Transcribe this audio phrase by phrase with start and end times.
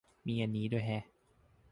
[0.27, 1.03] มีอันนี้ด้วยแฮะ